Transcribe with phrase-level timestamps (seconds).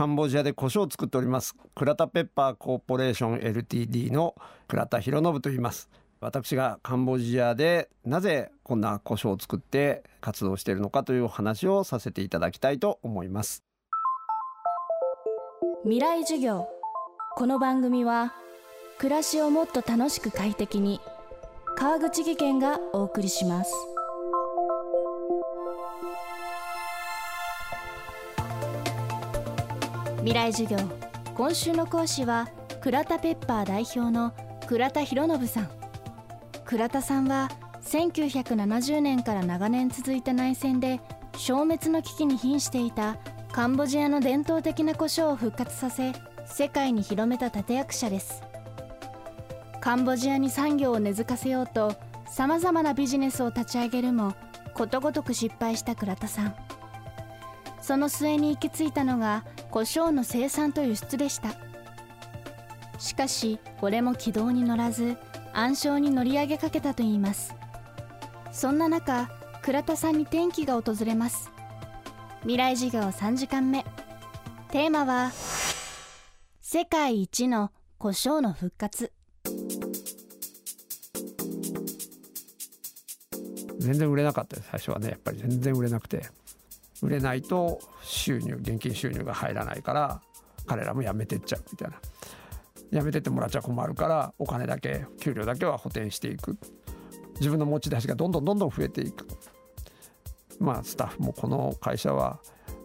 [0.00, 1.54] カンボジアで胡椒を作っております。
[1.74, 4.34] 倉田ペッパーコーポレーション LTD の
[4.66, 5.90] 倉田博信と言います。
[6.20, 13.62] 私がカンボジアでなぜこんな胡椒を作って活動しているのかというお話をさせていただきたいと思います。
[15.82, 16.66] 未来授業。
[17.36, 18.32] この番組は
[18.96, 20.98] 暮らしをもっと楽しく快適に。
[21.76, 23.74] 川口義賢がお送りします。
[30.20, 30.76] 未来授業
[31.34, 32.46] 今週の講師は
[32.82, 34.34] 倉田ペッパー代表の
[34.66, 35.70] 倉田博信さん。
[36.66, 37.48] 倉田さんは
[37.82, 41.00] 1970年から長年続いた内戦で
[41.38, 43.16] 消滅の危機に瀕していた
[43.50, 46.12] カンボジアの伝統的な胡椒を復活させ
[46.44, 48.42] 世界に広めた立役者です。
[49.80, 51.94] カンボジアに産業を根付かせようと
[52.28, 54.34] さまざまなビジネスを立ち上げるも
[54.74, 56.54] ことごとく失敗した倉田さん。
[57.90, 61.56] その末に行き着いたのが胡椒の生産と輸出でした。
[63.00, 65.16] しかしこれも軌道に乗らず
[65.52, 67.52] 暗礁に乗り上げかけたといいます。
[68.52, 69.28] そんな中
[69.62, 71.50] 倉田さんに転機が訪れます。
[72.42, 73.84] 未来授業3時間目。
[74.70, 75.32] テーマは
[76.60, 79.10] 世界一の胡椒の復活。
[83.80, 85.08] 全然売れなかったです最初はね。
[85.08, 86.22] やっぱり全然売れなくて。
[87.02, 90.22] 売れないと収入現金収入が入らないから
[90.66, 91.96] 彼らも辞めてっちゃうみたいな。
[92.92, 96.58] 辞めてってもらっちゃ困るからお金だけ給料だけは補填していく。
[97.36, 99.26] 自分の持ち出しがどんどんどんどん増えていく。
[100.58, 102.40] まあスタッフもこの会社は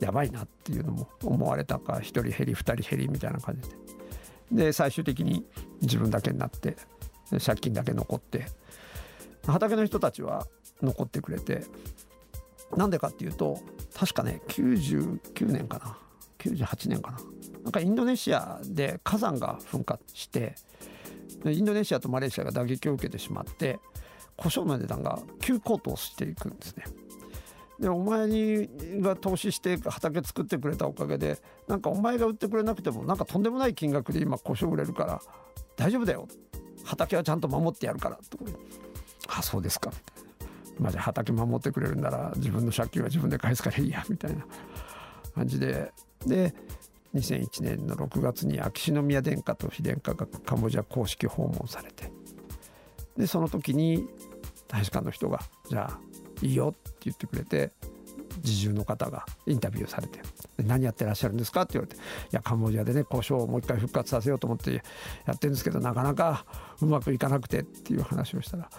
[0.00, 3.76] やばいなっていうのも思われたか1人減り2人減りみたいな感じで。
[4.66, 5.44] で最終的に
[5.82, 6.76] 自分だけになって
[7.44, 8.46] 借金だけ残って
[9.46, 10.46] 畑の人たちは
[10.82, 11.64] 残ってくれて
[12.76, 13.58] なんでかっていうと
[13.98, 15.98] 確かね99年かな。
[16.38, 17.18] 98年かな。
[17.64, 20.54] なんかインドネシアで火山が噴火して
[21.44, 23.80] インドネシアとマレーシアが打撃を受けてしまって
[24.36, 26.84] 胡椒の値段が急高騰していくんですね。
[27.80, 28.68] でお前に
[29.00, 35.20] が投資して畑作ってくれたおかげでなんかお前が売ってくれなくてもなんかとんでもない金額で今胡椒売れるから
[35.76, 36.28] 大丈夫だよ。
[36.84, 38.38] 畑はちゃんと守ってやるからと
[39.26, 39.90] あそうですか。
[39.90, 44.46] まあ、じゃあ畑守ってくれるんなら自分の借金は自分で返すからいいやみたいな
[45.34, 45.92] 感じで。
[46.26, 46.54] で
[47.14, 52.10] 2001年の6月に秋篠宮殿下と妃殿下がカンボジア公式訪問されて。
[53.16, 54.08] でその時に
[54.68, 55.98] 大使館の人が「じゃあ
[56.40, 57.72] いいよ」って言ってくれて
[58.44, 60.20] 侍従の方がインタビューされて
[60.58, 62.00] 「何やってらっしゃるんですか?」って言われて「い
[62.30, 64.82] やカンボジアでね交渉をもう一回復活させようと思って
[65.26, 66.44] やってるんですけどなかなか
[66.80, 68.70] うまくいかなくて」っていう話をしたら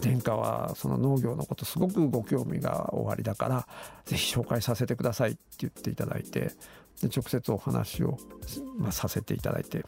[0.00, 3.68] 殿下はその農業のことすごくご興味がおありだから
[4.04, 6.52] ぜひ紹介させてくださいって言っていただいて
[7.02, 8.16] で直接お話を、
[8.78, 9.84] まあ、させていただいて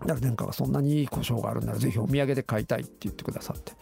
[0.00, 3.72] だから殿下がそんなにいい故障があるならぜひお土産で買いたいって言ってくださって。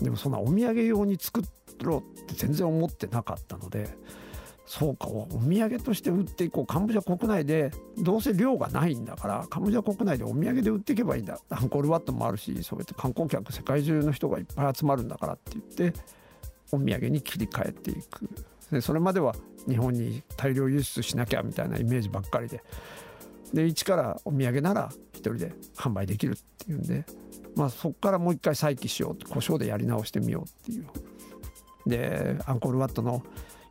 [0.00, 1.42] でもそんなお土産用に作
[1.80, 3.88] ろうって全然思ってなかったので
[4.66, 6.66] そうかお土産として売っていこう。
[6.66, 11.38] カンボジア国内でどうせ量がないんだからカンボジア国内でお土産で売っていけばいいんだ。
[11.50, 16.00] アンコールワットもあるしそうやって観光客世界中の人がいっぱい集まるんだからって言って
[16.72, 18.28] お土産に切り替えていく。
[18.70, 19.34] でそれまでは
[19.68, 22.62] 日本に大量輸出しなきゃみたいなイメージばっかりで。
[23.52, 27.04] で一からお土産なら一人で販売できるっていうんで、
[27.54, 30.86] まあ、そこからもう一回再起しようと胡椒でやり直してみようっていう。
[31.86, 33.22] でアンコールワットの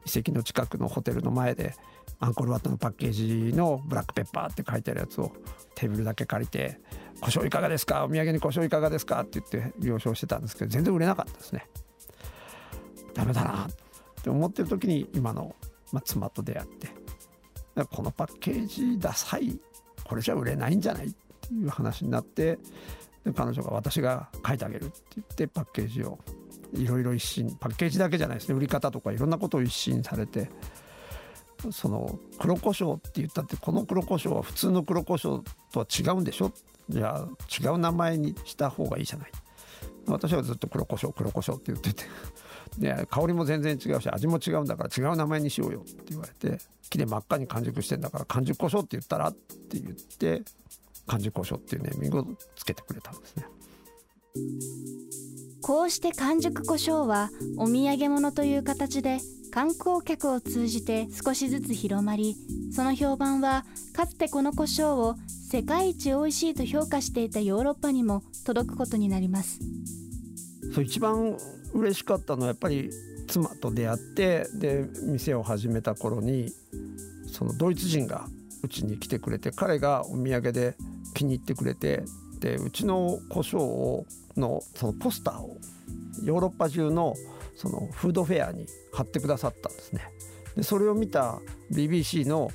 [0.05, 1.75] 遺跡の近くのホテルの前で
[2.19, 3.11] アンコールワットのパッケー
[3.51, 5.31] ジのブラックペッパーって書いてあるやつを
[5.75, 6.79] テーブルだけ借りて
[7.21, 8.05] 「胡椒いかがですか？
[8.05, 11.67] お土産に胡椒いかがですか?」って言って了承してたんですけど全然売れなかったですね。
[13.13, 13.69] ダメだなっ
[14.23, 15.55] て思ってる時に今の、
[15.91, 16.87] ま、妻と出会って
[17.91, 19.59] このパッケージダサい
[20.03, 21.07] これじゃ売れないんじゃない？
[21.07, 22.57] っていう話になって
[23.23, 26.17] で彼女が私が書いてあげるって言ってパッケージを
[26.75, 28.56] いろいろ一新パッケージだけじゃないですね。
[28.56, 30.50] 売り方とかいろんなことを一新されて
[31.72, 36.51] その黒胡椒って言ったってこの黒胡椒は普通の黒胡椒とは違うんでしょ？
[36.89, 37.27] じゃあ
[37.63, 39.31] 違う名前にした方がいいじゃない。
[40.07, 42.03] 私はずっと黒胡椒黒胡椒って言ってて。
[42.77, 46.57] で香りも全然違うし味も違うんだから違う名前にしようよって言われて
[46.89, 49.27] 木で真っ赤に完熟してんだから完熟胡椒って言ったら？
[49.30, 50.42] って言って
[51.06, 53.45] 完熟胡椒っていうネーミングをつけてくれたんですね。
[55.62, 59.19] こうして完熟胡椒はお土産物という形で
[59.51, 62.35] 観光客を通じて少しずつ広まり
[62.71, 63.63] その評判は
[63.95, 69.59] かつてこの胡椒を世界一美味しいと評価していたヨーロッパにも届くことになります。
[70.74, 71.38] そう一番
[71.74, 72.89] 嬉しかったのはやっぱり
[73.27, 76.51] 妻と出会ってで店を始めた頃に
[77.31, 78.27] そのドイツ人が
[78.63, 80.75] うちに来てくれて彼がお土産で
[81.13, 82.03] 気に入ってくれて
[82.39, 84.06] でうちの胡椒を
[84.38, 85.57] のそのポスターを
[86.24, 87.15] ヨーロッパ中の
[87.56, 90.09] そのフードフェアに貼ってくださったんですね。
[90.56, 91.39] でそれを見た
[91.71, 92.51] BBC の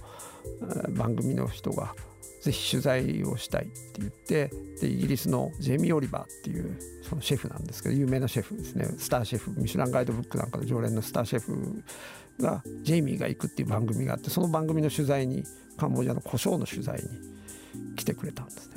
[0.91, 1.95] 番組の人が
[2.43, 11.83] ぜひ取材をしたいって言ってでイギリスのジェイミー・オリバーっていうそのシェフなんですけど有名なシェフですねスターシェフミシュランガイドブックなんかの常連のスターシェフ
[12.41, 15.43] がジェイミーが行くっていう番組があってその番組の取材に
[15.77, 18.77] カンボジアの胡椒の取材に来てくれたんですね。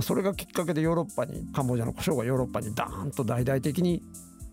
[0.00, 4.02] それがきっかけでヨーロッパにカンボジアの胡椒がヨーロッパにダーンと大々的に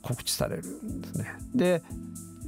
[0.01, 1.33] 告知されるんですね。
[1.55, 1.81] で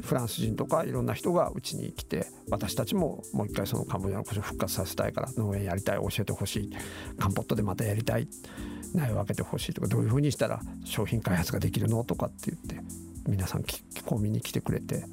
[0.01, 6.69] フランス人とかいろんな人がうちに来て私たちももう一回そのカンボジアの胡椒復活させたいから農園やりたい教えてほしい
[7.19, 8.27] カンポットでまたやりたい
[8.95, 12.83] 苗を分けてほしいとかどういうふうにしたら商品開発ができるのとかって言って
[13.27, 15.05] 皆さん聞き込みに来てくれて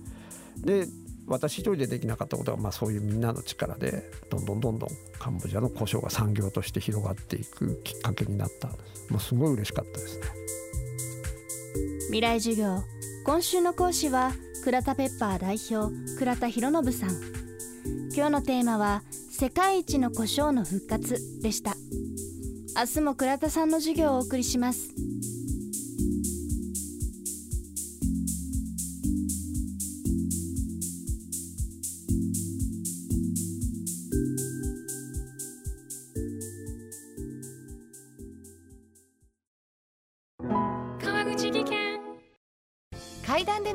[0.56, 0.87] で
[1.31, 8.69] 私一人でできなかったことは、まあ、そういうみんなの力でどんどんどんどんカンボジアの胡椒が産業として広がっていくきっかけになった。
[8.69, 10.19] んです、まあ、すごい嬉しかったです。
[10.19, 10.27] ね
[12.06, 12.82] 未来授業。
[13.25, 14.32] 今週の講師は
[14.65, 17.11] 倉田ペッパー代表倉田博信さん。
[18.12, 21.77] 今日のテーマは世界一の胡椒の復活でした。
[22.77, 24.91] 明日も倉田さんの授業をお送りします。